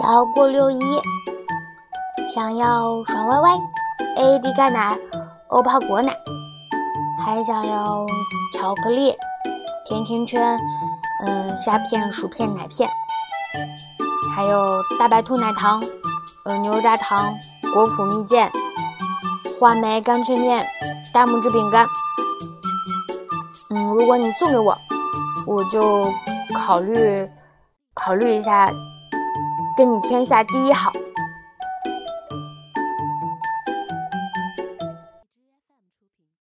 [0.00, 0.80] 想要过六一，
[2.34, 3.50] 想要爽歪歪
[4.16, 4.98] ，AD 钙奶，
[5.48, 6.16] 欧泡果奶，
[7.22, 8.06] 还想要
[8.56, 9.14] 巧克力、
[9.84, 10.58] 甜甜圈，
[11.26, 12.88] 嗯，虾片、薯片、奶片，
[14.34, 15.84] 还有大白兔奶糖，
[16.46, 17.34] 呃，牛轧糖，
[17.74, 18.50] 果脯蜜饯，
[19.60, 20.66] 话梅干脆面，
[21.12, 21.86] 大拇指饼干。
[23.68, 24.74] 嗯，如果你送给我，
[25.46, 26.10] 我就
[26.54, 27.28] 考虑
[27.92, 28.66] 考虑一下。
[29.80, 30.92] 跟你天下第一好。